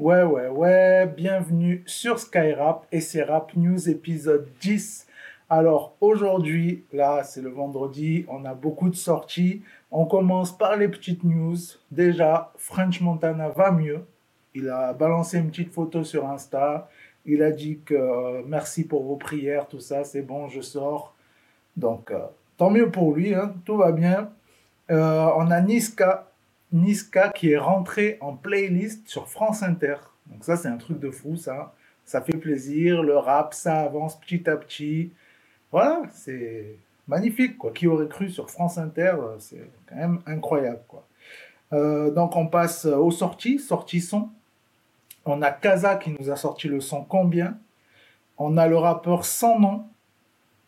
Ouais, 0.00 0.22
ouais, 0.22 0.48
ouais, 0.48 1.06
bienvenue 1.14 1.82
sur 1.84 2.18
Skyrap 2.18 2.86
et 2.90 3.02
c'est 3.02 3.22
Rap 3.22 3.54
News 3.54 3.90
épisode 3.90 4.48
10. 4.62 5.06
Alors 5.50 5.94
aujourd'hui, 6.00 6.86
là 6.90 7.22
c'est 7.22 7.42
le 7.42 7.50
vendredi, 7.50 8.24
on 8.28 8.46
a 8.46 8.54
beaucoup 8.54 8.88
de 8.88 8.94
sorties. 8.94 9.60
On 9.90 10.06
commence 10.06 10.56
par 10.56 10.78
les 10.78 10.88
petites 10.88 11.22
news. 11.22 11.58
Déjà, 11.90 12.50
French 12.56 13.02
Montana 13.02 13.50
va 13.50 13.72
mieux. 13.72 14.06
Il 14.54 14.70
a 14.70 14.94
balancé 14.94 15.36
une 15.36 15.50
petite 15.50 15.74
photo 15.74 16.02
sur 16.02 16.26
Insta. 16.26 16.88
Il 17.26 17.42
a 17.42 17.50
dit 17.50 17.80
que 17.84 17.92
euh, 17.92 18.42
merci 18.46 18.84
pour 18.84 19.04
vos 19.04 19.16
prières, 19.16 19.68
tout 19.68 19.80
ça, 19.80 20.04
c'est 20.04 20.22
bon, 20.22 20.48
je 20.48 20.62
sors. 20.62 21.14
Donc, 21.76 22.10
euh, 22.10 22.20
tant 22.56 22.70
mieux 22.70 22.90
pour 22.90 23.14
lui, 23.14 23.34
hein, 23.34 23.52
tout 23.66 23.76
va 23.76 23.92
bien. 23.92 24.30
Euh, 24.90 25.28
on 25.36 25.50
a 25.50 25.60
Niska, 25.60 26.29
Niska 26.72 27.30
qui 27.30 27.52
est 27.52 27.58
rentré 27.58 28.18
en 28.20 28.34
playlist 28.34 29.08
sur 29.08 29.28
France 29.28 29.62
Inter. 29.62 29.96
Donc 30.26 30.44
ça, 30.44 30.56
c'est 30.56 30.68
un 30.68 30.76
truc 30.76 30.98
de 31.00 31.10
fou, 31.10 31.36
ça. 31.36 31.74
Ça 32.04 32.20
fait 32.20 32.36
plaisir. 32.36 33.02
Le 33.02 33.16
rap, 33.16 33.54
ça 33.54 33.80
avance 33.80 34.18
petit 34.20 34.48
à 34.48 34.56
petit. 34.56 35.12
Voilà, 35.72 36.02
c'est 36.12 36.76
magnifique, 37.08 37.58
quoi. 37.58 37.72
Qui 37.72 37.86
aurait 37.86 38.08
cru 38.08 38.30
sur 38.30 38.50
France 38.50 38.78
Inter 38.78 39.14
C'est 39.38 39.68
quand 39.86 39.96
même 39.96 40.20
incroyable, 40.26 40.82
quoi. 40.88 41.06
donc 42.10 42.36
on 42.36 42.46
passe 42.46 42.84
aux 42.86 43.10
sorties, 43.10 43.58
sorties 43.58 44.00
son. 44.00 44.30
On 45.24 45.42
a 45.42 45.50
Kaza 45.50 45.96
qui 45.96 46.14
nous 46.18 46.30
a 46.30 46.36
sorti 46.36 46.68
le 46.68 46.80
son 46.80 47.04
Combien. 47.04 47.58
On 48.38 48.56
a 48.56 48.66
le 48.66 48.76
rappeur 48.76 49.24
Sans 49.24 49.58
Nom. 49.58 49.84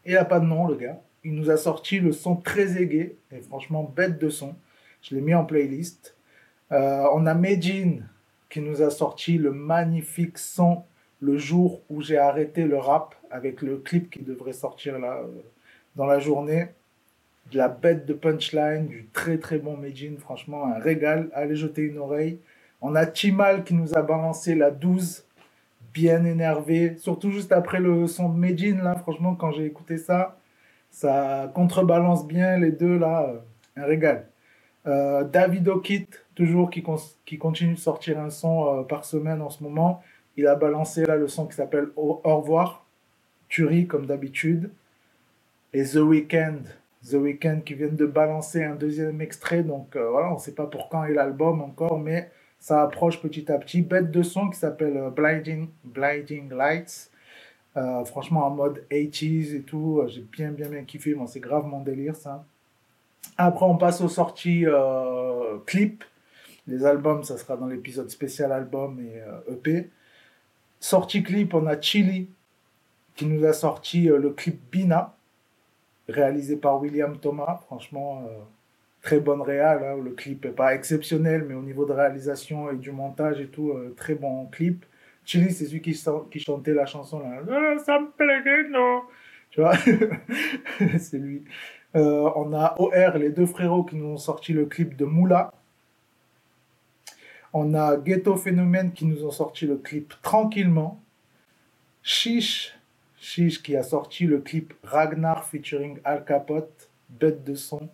Il 0.04 0.14
n'a 0.14 0.24
pas 0.24 0.40
de 0.40 0.44
nom, 0.44 0.66
le 0.66 0.74
gars. 0.74 1.00
Il 1.24 1.34
nous 1.34 1.50
a 1.50 1.56
sorti 1.56 2.00
le 2.00 2.12
son 2.12 2.36
très 2.36 2.80
aigué. 2.80 3.16
Et 3.30 3.40
franchement, 3.40 3.84
bête 3.84 4.18
de 4.18 4.28
son. 4.28 4.54
Je 5.02 5.14
l'ai 5.14 5.20
mis 5.20 5.34
en 5.34 5.44
playlist. 5.44 6.16
Euh, 6.70 7.04
on 7.12 7.26
a 7.26 7.34
Medjin 7.34 8.00
qui 8.48 8.60
nous 8.60 8.82
a 8.82 8.90
sorti 8.90 9.36
le 9.38 9.52
magnifique 9.52 10.38
son 10.38 10.84
le 11.20 11.38
jour 11.38 11.80
où 11.88 12.02
j'ai 12.02 12.18
arrêté 12.18 12.64
le 12.64 12.78
rap 12.78 13.14
avec 13.30 13.62
le 13.62 13.76
clip 13.78 14.10
qui 14.10 14.22
devrait 14.22 14.52
sortir 14.52 14.98
là 14.98 15.18
euh, 15.18 15.26
dans 15.96 16.06
la 16.06 16.18
journée. 16.18 16.68
De 17.50 17.58
la 17.58 17.68
bête 17.68 18.06
de 18.06 18.14
punchline, 18.14 18.86
du 18.86 19.08
très 19.12 19.36
très 19.38 19.58
bon 19.58 19.76
Medjin, 19.76 20.14
franchement 20.18 20.66
un 20.66 20.78
régal. 20.78 21.28
Allez 21.34 21.56
jeter 21.56 21.82
une 21.82 21.98
oreille. 21.98 22.38
On 22.80 22.94
a 22.94 23.06
Timal 23.06 23.64
qui 23.64 23.74
nous 23.74 23.94
a 23.96 24.02
balancé 24.02 24.54
la 24.54 24.70
12, 24.70 25.24
bien 25.92 26.24
énervé, 26.24 26.96
surtout 26.98 27.30
juste 27.30 27.52
après 27.52 27.78
le 27.78 28.06
son 28.06 28.28
de 28.28 28.38
Medjin, 28.38 28.82
là, 28.82 28.96
franchement, 28.96 29.34
quand 29.34 29.52
j'ai 29.52 29.66
écouté 29.66 29.98
ça, 29.98 30.36
ça 30.90 31.50
contrebalance 31.54 32.26
bien 32.26 32.58
les 32.58 32.72
deux, 32.72 32.98
là, 32.98 33.28
euh, 33.28 33.38
un 33.76 33.84
régal. 33.84 34.26
Euh, 34.86 35.24
David 35.24 35.68
O'Kit, 35.68 36.08
toujours 36.34 36.70
qui, 36.70 36.82
continue 37.38 37.74
de 37.74 37.78
sortir 37.78 38.18
un 38.18 38.30
son 38.30 38.80
euh, 38.80 38.82
par 38.82 39.04
semaine 39.04 39.40
en 39.42 39.50
ce 39.50 39.62
moment, 39.62 40.02
il 40.36 40.46
a 40.46 40.54
balancé 40.54 41.04
là 41.04 41.16
le 41.16 41.28
son 41.28 41.46
qui 41.46 41.54
s'appelle 41.54 41.88
Au, 41.96 42.20
revoir, 42.24 42.84
Tuerie 43.48 43.86
comme 43.86 44.06
d'habitude, 44.06 44.70
et 45.72 45.84
The 45.84 45.96
Weeknd, 45.96 46.62
The 47.08 47.14
Weeknd 47.14 47.60
qui 47.64 47.74
vient 47.74 47.88
de 47.88 48.06
balancer 48.06 48.62
un 48.64 48.74
deuxième 48.74 49.20
extrait, 49.20 49.62
donc 49.62 49.96
voilà, 49.96 50.30
on 50.30 50.34
ne 50.34 50.40
sait 50.40 50.54
pas 50.54 50.66
pour 50.66 50.88
quand 50.88 51.04
est 51.04 51.14
l'album 51.14 51.60
encore, 51.62 51.98
mais 51.98 52.30
ça 52.62 52.82
approche 52.82 53.20
petit 53.20 53.50
à 53.50 53.58
petit. 53.58 53.82
Bête 53.82 54.12
de 54.12 54.22
son 54.22 54.48
qui 54.48 54.56
s'appelle 54.56 54.96
euh, 54.96 55.10
Blinding, 55.10 55.68
Blinding 55.82 56.48
Lights. 56.54 57.10
Euh, 57.76 58.04
franchement, 58.04 58.46
en 58.46 58.50
mode 58.50 58.84
80s 58.88 59.56
et 59.56 59.62
tout, 59.62 59.98
euh, 59.98 60.06
j'ai 60.06 60.20
bien, 60.20 60.52
bien, 60.52 60.68
bien 60.68 60.84
kiffé. 60.84 61.16
C'est 61.26 61.40
grave 61.40 61.66
mon 61.66 61.80
délire, 61.80 62.14
ça. 62.14 62.44
Après, 63.36 63.66
on 63.66 63.76
passe 63.76 64.00
aux 64.00 64.08
sorties 64.08 64.64
euh, 64.66 65.58
clips. 65.66 66.04
Les 66.66 66.84
albums, 66.84 67.24
ça 67.24 67.38
sera 67.38 67.56
dans 67.56 67.66
l'épisode 67.66 68.10
spécial 68.10 68.52
album 68.52 69.00
et 69.00 69.52
EP. 69.52 69.76
E 69.78 69.84
Sortie 70.78 71.22
clip, 71.22 71.54
on 71.54 71.66
a 71.66 71.80
Chili 71.80 72.28
qui 73.14 73.26
nous 73.26 73.44
a 73.44 73.52
sorti 73.52 74.04
le 74.04 74.30
clip 74.30 74.60
Bina, 74.70 75.14
réalisé 76.08 76.56
par 76.56 76.80
William 76.80 77.18
Thomas. 77.18 77.60
Franchement, 77.66 78.24
très 79.02 79.20
bonne 79.20 79.42
réal. 79.42 79.84
Hein. 79.84 80.02
Le 80.02 80.12
clip 80.12 80.44
est 80.46 80.52
pas 80.52 80.74
exceptionnel, 80.74 81.44
mais 81.46 81.54
au 81.54 81.62
niveau 81.62 81.84
de 81.84 81.92
réalisation 81.92 82.70
et 82.70 82.76
du 82.76 82.92
montage 82.92 83.40
et 83.40 83.48
tout, 83.48 83.70
euh, 83.70 83.92
très 83.96 84.14
bon 84.14 84.46
clip. 84.46 84.86
Chili, 85.24 85.52
c'est 85.52 85.66
celui 85.66 85.82
qui, 85.82 86.00
qui, 86.30 86.40
chantait 86.40 86.72
la 86.72 86.86
chanson 86.86 87.20
là. 87.20 87.42
Ah, 87.50 87.78
San 87.84 88.10
Pellegrino. 88.16 89.04
Tu 89.50 89.60
vois, 89.60 89.74
c'est 90.98 91.18
lui. 91.18 91.44
Euh, 91.94 92.30
on 92.36 92.54
a 92.54 92.74
OR, 92.78 93.18
les 93.18 93.30
deux 93.30 93.46
frérots 93.46 93.84
qui 93.84 93.96
nous 93.96 94.06
ont 94.06 94.18
sorti 94.18 94.52
le 94.52 94.64
clip 94.64 94.96
de 94.96 95.04
Moula. 95.04 95.52
On 97.52 97.74
a 97.74 97.96
Ghetto 97.96 98.36
Phénomène 98.36 98.92
qui 98.92 99.04
nous 99.04 99.26
ont 99.26 99.30
sorti 99.30 99.66
le 99.66 99.76
clip 99.76 100.14
Tranquillement. 100.22 101.02
Chiche, 102.02 102.74
Chiche 103.16 103.62
qui 103.62 103.76
a 103.76 103.82
sorti 103.82 104.24
le 104.24 104.38
clip 104.38 104.72
Ragnar 104.82 105.44
featuring 105.44 105.98
Al 106.04 106.24
Capote, 106.24 106.88
bête 107.10 107.44
de 107.44 107.54
son. 107.54 107.90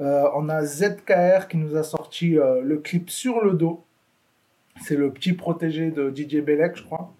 Euh, 0.00 0.28
on 0.34 0.48
a 0.48 0.64
ZKR 0.64 1.46
qui 1.48 1.56
nous 1.56 1.76
a 1.76 1.84
sorti 1.84 2.36
euh, 2.36 2.62
le 2.62 2.78
clip 2.78 3.10
sur 3.10 3.44
le 3.44 3.52
dos. 3.52 3.84
C'est 4.82 4.96
le 4.96 5.12
petit 5.12 5.34
protégé 5.34 5.90
de 5.90 6.12
DJ 6.14 6.38
Belek, 6.38 6.76
je 6.76 6.84
crois. 6.84 7.14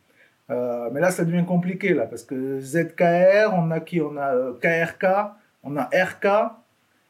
Mais 0.92 0.98
là, 0.98 1.12
ça 1.12 1.25
devient 1.25 1.44
compliqué, 1.47 1.94
là, 1.94 2.06
parce 2.06 2.25
que 2.25 2.59
ZKR, 2.59 3.54
on 3.54 3.71
a 3.71 3.78
qui? 3.78 4.00
On 4.00 4.16
a 4.16 4.53
KRK, 4.60 5.06
on 5.62 5.76
a 5.76 5.84
RK. 5.84 6.53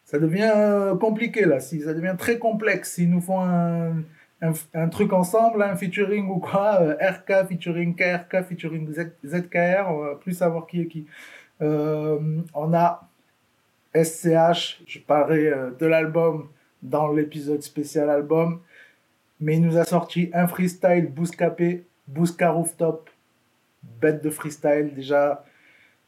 Ça 0.05 0.19
devient 0.19 0.97
compliqué, 0.99 1.45
là. 1.45 1.61
Ça 1.61 1.95
devient 1.95 2.17
très 2.19 2.39
complexe. 2.39 2.95
S'ils 2.95 3.11
nous 3.11 3.21
font 3.21 3.41
un, 3.41 4.89
truc 4.89 5.13
ensemble, 5.13 5.63
un 5.63 5.77
featuring 5.77 6.29
ou 6.29 6.39
quoi, 6.39 6.97
RK 7.01 7.49
featuring 7.49 7.95
KRK 7.95 8.45
featuring 8.49 8.93
ZKR, 9.25 9.89
on 9.89 9.99
va 9.99 10.15
plus 10.17 10.33
savoir 10.33 10.67
qui 10.67 10.81
est 10.81 10.87
qui. 10.87 11.07
on 11.61 12.75
a 12.75 13.11
SCH, 13.95 14.83
je 14.87 14.99
parlerai 15.01 15.49
euh, 15.49 15.71
de 15.71 15.87
l'album 15.87 16.49
dans 16.83 17.13
l'épisode 17.13 17.63
spécial 17.63 18.09
album, 18.09 18.61
mais 19.41 19.57
il 19.57 19.63
nous 19.63 19.77
a 19.77 19.85
sorti 19.85 20.31
un 20.33 20.47
freestyle 20.47 21.09
Bouscapé, 21.09 21.85
Bousca 22.07 22.51
Rooftop, 22.51 23.11
bête 24.01 24.23
de 24.23 24.31
freestyle 24.31 24.93
déjà. 24.95 25.45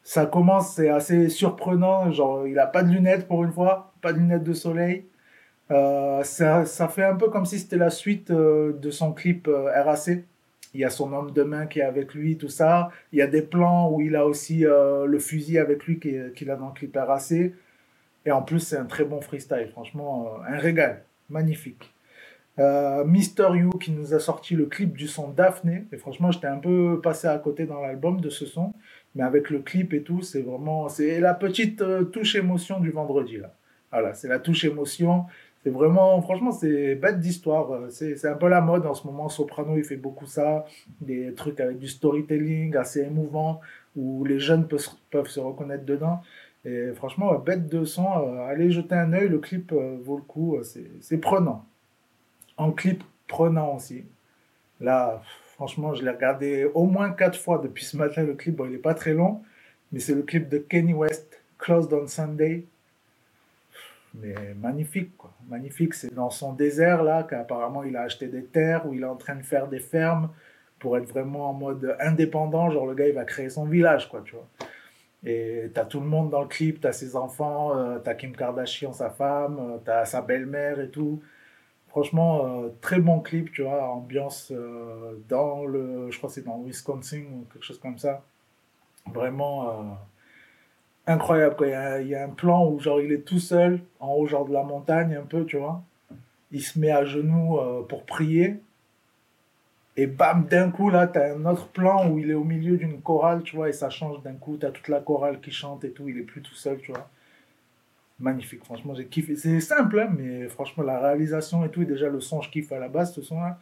Ça 0.03 0.27
commence, 0.27 0.75
c'est 0.75 0.89
assez 0.89 1.29
surprenant, 1.29 2.11
genre 2.13 2.47
il 2.47 2.59
a 2.59 2.67
pas 2.67 2.83
de 2.83 2.91
lunettes 2.91 3.29
pour 3.29 3.45
une 3.45 3.53
fois, 3.53 3.93
pas 4.01 4.13
de 4.13 4.19
lunettes 4.19 4.45
de 4.45 4.53
soleil. 4.53 5.07
Euh, 5.71 6.23
ça, 6.25 6.67
ça, 6.67 6.89
fait 6.89 7.05
un 7.05 7.17
peu 7.17 7.31
comme 7.31 7.47
si 7.47 7.59
c'était 7.59 7.77
la 7.77 7.91
suite 7.91 8.31
euh, 8.31 8.73
de 8.73 8.91
son 8.91 9.13
clip 9.13 9.49
RAC. 9.49 10.25
Il 10.75 10.81
y 10.81 10.85
a 10.85 10.91
son 10.91 11.13
homme 11.13 11.33
de 11.33 11.43
main 11.43 11.67
qui 11.67 11.81
est 11.81 11.85
avec 11.85 12.15
lui, 12.15 12.37
tout 12.37 12.49
ça. 12.49 12.91
Il 13.13 13.19
y 13.19 13.23
a 13.23 13.27
des 13.27 13.43
plans 13.43 13.91
où 13.91 14.01
il 14.01 14.17
a 14.17 14.27
aussi 14.27 14.61
le 14.65 15.19
fusil 15.19 15.59
avec 15.59 15.85
lui 15.85 15.99
qu'il 16.01 16.51
a 16.51 16.57
dans 16.57 16.69
le 16.69 16.73
clip 16.73 16.97
RAC. 16.97 17.53
Et 18.25 18.31
en 18.31 18.43
plus, 18.43 18.61
c'est 18.61 18.77
un 18.77 18.85
très 18.85 19.05
bon 19.05 19.21
freestyle. 19.21 19.69
Franchement, 19.73 20.27
euh, 20.27 20.55
un 20.55 20.59
régal. 20.59 21.05
Magnifique. 21.29 21.93
Euh, 22.59 23.05
Mister 23.05 23.49
You 23.55 23.71
qui 23.71 23.93
nous 23.93 24.15
a 24.15 24.21
sorti 24.21 24.55
le 24.55 24.67
clip 24.67 24.97
du 24.97 25.09
son 25.09 25.29
Daphné. 25.29 25.85
Et 25.93 25.97
franchement, 25.97 26.31
j'étais 26.31 26.47
un 26.47 26.59
peu 26.59 27.01
passé 27.03 27.27
à 27.29 27.39
côté 27.39 27.67
dans 27.67 27.81
l'album 27.81 28.21
de 28.21 28.31
ce 28.31 28.47
son. 28.47 28.73
Mais 29.15 29.23
avec 29.23 29.51
le 29.51 29.61
clip 29.61 29.93
et 29.93 30.03
tout, 30.03 30.23
c'est 30.23 30.43
vraiment. 30.43 30.89
C'est 30.89 31.21
la 31.21 31.35
petite 31.35 31.83
euh, 31.83 32.05
touche 32.05 32.35
émotion 32.35 32.81
du 32.81 32.91
vendredi. 32.91 33.39
là. 33.39 33.55
Voilà, 33.91 34.15
c'est 34.15 34.29
la 34.29 34.39
touche 34.39 34.65
émotion. 34.65 35.25
C'est 35.63 35.71
vraiment. 35.71 36.21
Franchement, 36.23 36.51
c'est 36.51 36.95
bête 36.95 37.21
d'histoire. 37.21 37.91
C'est 37.91 38.27
un 38.27 38.35
peu 38.35 38.49
la 38.49 38.61
mode 38.61 38.87
en 38.87 38.95
ce 38.95 39.07
moment. 39.07 39.29
Soprano, 39.29 39.77
il 39.77 39.85
fait 39.85 39.97
beaucoup 39.97 40.27
ça. 40.27 40.65
Des 41.01 41.35
trucs 41.35 41.61
avec 41.61 41.79
du 41.79 41.89
storytelling 41.89 42.77
assez 42.77 43.03
émouvant 43.03 43.61
où 43.97 44.25
les 44.25 44.39
jeunes 44.39 44.67
peuvent, 44.67 44.89
peuvent 45.11 45.29
se 45.29 45.41
reconnaître 45.41 45.85
dedans. 45.85 46.21
Et 46.65 46.93
franchement, 46.95 47.35
bête 47.39 47.69
de 47.69 47.85
son, 47.85 48.07
euh, 48.07 48.47
allez 48.47 48.71
jeter 48.71 48.95
un 48.95 49.13
œil, 49.13 49.29
le 49.29 49.39
clip 49.39 49.73
euh, 49.73 49.99
vaut 50.03 50.17
le 50.17 50.23
coup, 50.23 50.57
euh, 50.57 50.63
c'est 51.01 51.19
prenant. 51.19 51.65
En 52.57 52.73
clip 52.73 53.03
prenant 53.27 53.77
aussi. 53.77 54.05
Là, 54.81 55.23
franchement, 55.55 55.95
je 55.95 56.05
l'ai 56.05 56.11
regardé 56.11 56.65
au 56.75 56.87
moins 56.87 57.11
quatre 57.11 57.39
fois 57.39 57.59
depuis 57.59 57.85
ce 57.85 57.97
matin, 57.97 58.25
le 58.25 58.35
clip. 58.35 58.57
Bon, 58.57 58.65
il 58.67 58.73
n'est 58.73 58.79
pas 58.79 58.95
très 58.95 59.15
long, 59.15 59.43
mais 59.91 60.01
c'est 60.01 60.15
le 60.15 60.23
clip 60.23 60.49
de 60.49 60.59
Kenny 60.59 60.93
West, 60.93 61.43
Closed 61.59 61.93
on 61.93 62.07
Sunday. 62.07 62.65
Mais 64.15 64.35
magnifique, 64.61 65.17
quoi. 65.17 65.33
Magnifique, 65.49 65.95
c'est 65.95 66.13
dans 66.13 66.31
son 66.31 66.53
désert, 66.53 67.03
là, 67.03 67.23
qu'apparemment 67.23 67.83
il 67.83 67.97
a 67.97 68.03
acheté 68.03 68.27
des 68.27 68.45
terres, 68.45 68.87
où 68.87 68.93
il 68.93 69.03
est 69.03 69.07
en 69.07 69.17
train 69.17 69.37
de 69.37 69.43
faire 69.43 69.69
des 69.69 69.81
fermes 69.81 70.29
pour 70.79 70.99
être 70.99 71.09
vraiment 71.09 71.49
en 71.51 71.53
mode 71.55 71.97
indépendant. 72.01 72.71
Genre, 72.71 72.87
le 72.87 72.95
gars, 72.95 73.09
il 73.09 73.15
va 73.15 73.25
créer 73.25 73.49
son 73.49 73.65
village, 73.65 74.11
quoi, 74.11 74.21
tu 74.25 74.35
vois. 74.35 74.49
Et 75.25 75.71
t'as 75.73 75.85
tout 75.85 76.01
le 76.01 76.07
monde 76.07 76.31
dans 76.31 76.43
le 76.43 76.49
clip, 76.49 76.81
t'as 76.81 76.93
ses 76.93 77.15
enfants, 77.15 77.79
euh, 77.79 77.99
t'as 78.01 78.15
Kim 78.15 78.35
Kardashian, 78.35 78.93
sa 78.93 79.09
femme, 79.09 79.59
euh, 79.61 79.79
t'as 79.85 80.05
sa 80.05 80.21
belle-mère 80.21 80.81
et 80.81 80.89
tout. 80.91 81.23
Franchement, 81.93 82.47
euh, 82.47 82.69
très 82.81 83.01
bon 83.01 83.21
clip, 83.21 83.53
tu 83.53 83.63
vois, 83.63 83.85
ambiance 83.85 84.53
dans 85.29 85.65
le, 85.65 86.11
je 86.11 86.19
crois 86.19 86.31
c'est 86.31 86.45
dans 86.45 86.59
Wisconsin 86.61 87.23
ou 87.33 87.47
quelque 87.53 87.65
chose 87.65 87.79
comme 87.79 87.99
ça. 87.99 88.23
Vraiment 89.13 89.99
incroyable, 91.07 91.57
quoi. 91.57 91.67
Il 91.67 91.71
y, 91.71 91.75
a, 91.75 92.01
il 92.01 92.09
y, 92.09 92.15
a, 92.15 92.25
un 92.25 92.31
plan 92.31 92.67
où, 92.67 92.81
genre, 92.81 93.01
il 93.01 93.13
est 93.13 93.27
tout 93.27 93.39
seul, 93.39 93.81
en 94.01 94.15
haut, 94.15 94.27
genre, 94.27 94.47
de 94.47 94.53
la 94.53 94.63
montagne, 94.63 95.15
un 95.15 95.27
peu, 95.27 95.45
tu 95.45 95.59
vois. 95.59 95.83
Il 96.51 96.63
se 96.63 96.79
met 96.79 96.91
à 96.91 97.05
genoux 97.05 97.59
pour 97.89 98.05
prier. 98.05 98.61
Et 99.97 100.07
bam, 100.07 100.47
d'un 100.47 100.71
coup, 100.71 100.89
là, 100.89 101.07
tu 101.07 101.19
as 101.19 101.35
un 101.35 101.45
autre 101.45 101.69
plan 101.69 102.09
où 102.09 102.19
il 102.19 102.31
est 102.31 102.35
au 102.35 102.45
milieu 102.45 102.77
d'une 102.77 103.03
chorale, 103.03 103.43
tu 103.43 103.57
vois, 103.57 103.69
et 103.69 103.73
ça 103.73 103.91
change 103.91 104.23
d'un 104.23 104.35
coup. 104.35 104.57
Tu 104.57 104.65
as 104.65 104.71
toute 104.71 104.89
la 104.89 105.01
chorale 105.01 105.41
qui 105.41 105.51
chante 105.51 105.85
et 105.85 105.91
tout, 105.91 106.09
il 106.09 106.19
est 106.19 106.23
plus 106.23 106.41
tout 106.41 106.55
seul, 106.55 106.79
tu 106.79 106.93
vois. 106.93 107.09
Magnifique, 108.23 108.65
franchement, 108.65 108.95
j'ai 108.95 109.07
kiffé. 109.07 109.35
C'est 109.35 109.61
simple, 109.61 109.99
hein, 109.99 110.15
mais 110.17 110.49
franchement, 110.49 110.85
la 110.85 111.01
réalisation 111.01 111.65
et 111.65 111.71
tout, 111.71 111.83
et 111.83 111.87
déjà 111.87 112.09
le 112.09 112.21
son, 112.21 112.41
je 112.41 112.51
kiffe 112.51 112.71
à 112.71 112.79
la 112.79 112.89
base, 112.89 113.13
ce 113.13 113.21
son-là. 113.21 113.59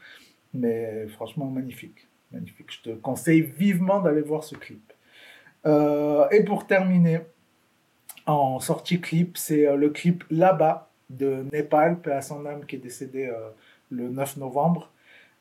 Mais 0.52 1.08
franchement, 1.08 1.46
magnifique. 1.46 2.06
Magnifique. 2.30 2.70
Je 2.70 2.90
te 2.90 2.94
conseille 2.96 3.40
vivement 3.40 4.00
d'aller 4.00 4.20
voir 4.20 4.44
ce 4.44 4.54
clip. 4.56 4.92
Euh, 5.64 6.28
et 6.28 6.44
pour 6.44 6.66
terminer, 6.66 7.20
en 8.26 8.60
sortie 8.60 9.00
clip, 9.00 9.38
c'est 9.38 9.66
euh, 9.66 9.76
le 9.76 9.88
clip 9.88 10.24
Là-bas 10.30 10.90
de 11.08 11.46
Népal, 11.50 11.98
paix 12.02 12.20
son 12.20 12.44
âme, 12.44 12.66
qui 12.66 12.76
est 12.76 12.80
décédé 12.80 13.28
euh, 13.28 13.48
le 13.90 14.10
9 14.10 14.36
novembre. 14.36 14.92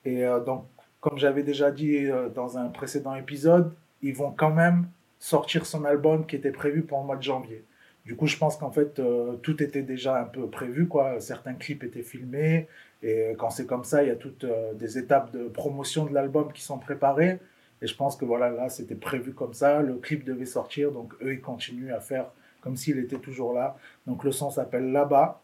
Et 0.06 0.24
donc, 0.45 0.66
comme 1.01 1.18
j'avais 1.18 1.44
déjà 1.44 1.71
dit 1.71 2.07
dans 2.33 2.57
un 2.57 2.69
précédent 2.69 3.16
épisode, 3.16 3.75
ils 4.01 4.16
vont 4.16 4.31
quand 4.31 4.54
même 4.54 4.88
sortir 5.19 5.66
son 5.66 5.83
album 5.83 6.25
qui 6.25 6.38
était 6.38 6.54
prévu 6.54 6.83
pour 6.83 7.01
le 7.01 7.06
mois 7.06 7.18
de 7.18 7.21
janvier. 7.21 7.66
Du 8.09 8.15
coup, 8.15 8.25
je 8.25 8.38
pense 8.38 8.57
qu'en 8.57 8.71
fait, 8.71 9.00
tout 9.44 9.61
était 9.61 9.83
déjà 9.83 10.19
un 10.19 10.23
peu 10.23 10.47
prévu. 10.47 10.88
Quoi. 10.88 11.19
Certains 11.19 11.53
clips 11.53 11.83
étaient 11.83 12.01
filmés. 12.01 12.67
Et 13.03 13.35
quand 13.38 13.51
c'est 13.51 13.67
comme 13.67 13.83
ça, 13.83 14.01
il 14.01 14.07
y 14.07 14.11
a 14.11 14.15
toutes 14.15 14.47
des 14.73 14.97
étapes 14.97 15.31
de 15.31 15.47
promotion 15.47 16.07
de 16.07 16.13
l'album 16.15 16.51
qui 16.51 16.63
sont 16.63 16.79
préparées. 16.79 17.38
Et 17.83 17.85
je 17.85 17.95
pense 17.95 18.15
que 18.15 18.25
voilà, 18.25 18.50
là, 18.50 18.67
c'était 18.67 18.95
prévu 18.95 19.33
comme 19.33 19.53
ça. 19.53 19.83
Le 19.83 19.94
clip 19.94 20.23
devait 20.23 20.47
sortir, 20.47 20.91
donc 20.91 21.13
eux, 21.21 21.33
ils 21.33 21.39
continuent 21.39 21.94
à 21.94 22.00
faire 22.00 22.25
comme 22.61 22.75
s'il 22.75 22.97
était 22.97 23.19
toujours 23.19 23.53
là. 23.53 23.77
Donc 24.07 24.23
le 24.23 24.31
son 24.31 24.50
s'appelle 24.50 24.91
Là-bas. 24.91 25.39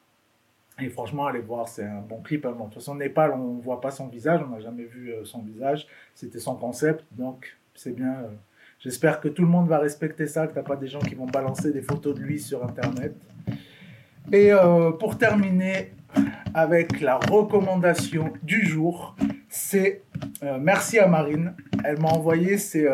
Et 0.80 0.90
franchement, 0.90 1.28
allez 1.28 1.40
voir, 1.40 1.68
c'est 1.68 1.86
un 1.86 2.02
bon 2.02 2.22
clip. 2.22 2.48
Hein. 2.48 2.52
de 2.52 2.64
toute 2.64 2.74
façon, 2.74 2.96
Népal, 2.96 3.32
on 3.32 3.54
ne 3.54 3.62
voit 3.62 3.80
pas 3.80 3.92
son 3.92 4.08
visage, 4.08 4.42
on 4.44 4.50
n'a 4.50 4.60
jamais 4.60 4.86
vu 4.86 5.14
euh, 5.14 5.24
son 5.24 5.44
visage. 5.44 5.88
C'était 6.16 6.40
son 6.40 6.56
concept, 6.56 7.06
donc 7.12 7.56
c'est 7.76 7.96
bien. 7.96 8.14
Euh. 8.14 8.30
J'espère 8.86 9.20
que 9.20 9.28
tout 9.28 9.42
le 9.42 9.50
monde 9.50 9.68
va 9.68 9.80
respecter 9.80 10.28
ça, 10.28 10.48
que 10.48 10.54
tu 10.54 10.60
n'as 10.60 10.64
pas 10.64 10.78
des 10.78 10.88
gens 10.88 11.00
qui 11.00 11.16
vont 11.16 11.26
balancer 11.26 11.74
des 11.74 11.82
photos 11.82 12.16
de 12.16 12.22
lui 12.22 12.40
sur 12.40 12.64
Internet. 12.64 13.14
Et 14.32 14.54
euh, 14.54 14.92
pour 14.92 15.18
terminer 15.18 15.92
avec 16.54 17.02
la 17.02 17.18
recommandation 17.18 18.32
du 18.42 18.66
jour, 18.66 19.18
c'est 19.50 20.04
merci 20.62 21.00
à 21.00 21.08
Marine. 21.08 21.54
Elle 21.84 22.00
m'a 22.00 22.10
envoyé, 22.10 22.58
c'est, 22.58 22.88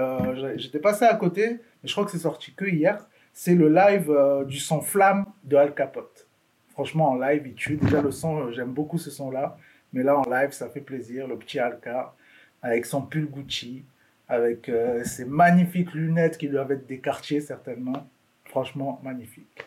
j'étais 0.55 0.79
passé 0.79 1.05
à 1.05 1.13
côté, 1.15 1.59
mais 1.83 1.87
je 1.87 1.91
crois 1.91 2.05
que 2.05 2.11
c'est 2.11 2.19
sorti 2.19 2.53
que 2.53 2.65
hier 2.65 3.05
c'est 3.33 3.55
le 3.55 3.69
live 3.69 4.11
euh, 4.11 4.43
du 4.45 4.59
son 4.59 4.81
Flamme 4.81 5.25
de 5.43 5.55
Al 5.55 5.73
Capote. 5.73 6.27
Franchement, 6.69 7.11
en 7.11 7.15
live, 7.15 7.43
il 7.45 7.53
tue. 7.53 7.77
Déjà, 7.77 8.01
le 8.01 8.11
son, 8.11 8.47
euh, 8.47 8.51
j'aime 8.51 8.71
beaucoup 8.71 8.97
ce 8.97 9.09
son-là. 9.09 9.57
Mais 9.93 10.03
là, 10.03 10.17
en 10.17 10.29
live, 10.29 10.51
ça 10.51 10.69
fait 10.69 10.81
plaisir. 10.81 11.27
Le 11.27 11.37
petit 11.37 11.59
Alka, 11.59 12.13
avec 12.61 12.85
son 12.85 13.01
pull 13.01 13.29
Gucci, 13.29 13.83
avec 14.31 14.69
euh, 14.69 15.03
ses 15.03 15.25
magnifiques 15.25 15.93
lunettes 15.93 16.37
qui 16.37 16.47
doivent 16.47 16.71
être 16.71 16.87
des 16.87 16.99
quartiers, 16.99 17.41
certainement. 17.41 18.07
Franchement, 18.45 18.99
magnifique. 19.03 19.65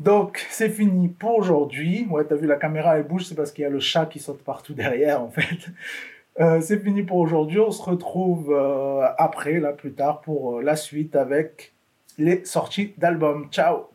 Donc, 0.00 0.44
c'est 0.50 0.70
fini 0.70 1.08
pour 1.08 1.36
aujourd'hui. 1.36 2.06
Ouais, 2.10 2.24
t'as 2.24 2.36
vu, 2.36 2.46
la 2.46 2.56
caméra, 2.56 2.96
elle 2.96 3.06
bouge, 3.06 3.24
c'est 3.24 3.34
parce 3.34 3.52
qu'il 3.52 3.62
y 3.62 3.66
a 3.66 3.70
le 3.70 3.80
chat 3.80 4.06
qui 4.06 4.18
saute 4.18 4.42
partout 4.42 4.74
derrière, 4.82 5.22
en 5.22 5.30
fait. 5.30 5.70
c'est 6.60 6.78
fini 6.78 7.02
pour 7.02 7.18
aujourd'hui. 7.18 7.60
On 7.60 7.70
se 7.70 7.82
retrouve 7.82 8.54
après, 9.18 9.58
là, 9.58 9.72
plus 9.72 9.92
tard, 9.92 10.20
pour 10.20 10.60
la 10.60 10.76
suite 10.76 11.16
avec 11.16 11.72
les 12.18 12.44
sorties 12.44 12.94
d'albums. 12.98 13.48
Ciao 13.50 13.86